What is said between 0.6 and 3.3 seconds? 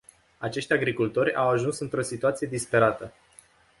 agricultori au ajuns într-o situație disperată.